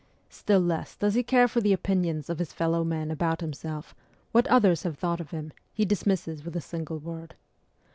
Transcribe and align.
Still 0.31 0.61
less 0.61 0.95
does 0.95 1.13
he 1.13 1.21
care 1.21 1.47
for 1.47 1.61
the 1.61 1.73
opinions 1.73 2.27
of 2.27 2.39
his 2.39 2.53
fellow 2.53 2.83
men 2.83 3.11
about 3.11 3.39
himself; 3.41 3.93
what 4.31 4.47
others 4.47 4.81
have 4.81 4.97
thought 4.97 5.19
of 5.21 5.29
him, 5.29 5.53
he 5.71 5.85
dismisses 5.85 6.43
with 6.43 6.55
a 6.55 6.59
single 6.61 6.97
word. 6.97 7.35